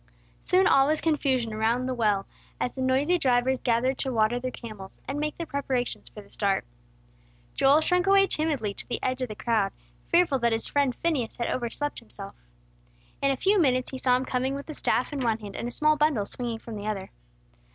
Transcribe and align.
Soon 0.41 0.65
all 0.65 0.87
was 0.87 0.99
confusion 0.99 1.53
around 1.53 1.85
the 1.85 1.93
well, 1.93 2.25
as 2.59 2.73
the 2.73 2.81
noisy 2.81 3.19
drivers 3.19 3.59
gathered 3.59 3.99
to 3.99 4.11
water 4.11 4.39
their 4.39 4.49
camels, 4.49 4.97
and 5.07 5.19
make 5.19 5.37
their 5.37 5.45
preparations 5.45 6.09
for 6.09 6.21
the 6.21 6.31
start. 6.31 6.65
Joel 7.53 7.81
shrunk 7.81 8.07
away 8.07 8.25
timidly 8.25 8.73
to 8.73 8.87
the 8.87 8.97
edge 9.03 9.21
of 9.21 9.27
the 9.29 9.35
crowd, 9.35 9.73
fearful 10.07 10.39
that 10.39 10.53
his 10.53 10.65
friend 10.65 10.95
Phineas 10.95 11.35
had 11.35 11.51
overslept 11.51 11.99
himself. 11.99 12.33
In 13.21 13.29
a 13.29 13.37
few 13.37 13.59
minutes 13.61 13.91
he 13.91 13.99
saw 13.99 14.17
him 14.17 14.25
coming 14.25 14.55
with 14.55 14.67
a 14.71 14.73
staff 14.73 15.13
in 15.13 15.19
one 15.19 15.37
hand, 15.37 15.55
and 15.55 15.67
a 15.67 15.71
small 15.71 15.95
bundle 15.97 16.25
swinging 16.25 16.57
from 16.57 16.77
the 16.77 16.87
other. 16.87 17.11